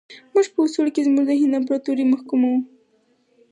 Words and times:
موږ 0.33 0.47
په 0.53 0.59
اصولو 0.65 0.93
کې 0.95 1.05
زموږ 1.07 1.25
د 1.27 1.31
هند 1.41 1.53
امپراطوري 1.59 2.05
محکوموو. 2.09 2.59